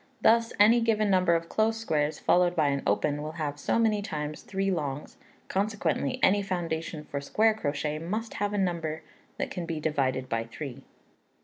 [0.19, 4.01] Thus, any given number of close squares, followed by an open, will have so many
[4.01, 5.15] times three L's;
[5.47, 9.03] consequently any foundation for square crochet must have a number
[9.37, 10.81] that can be divided by three.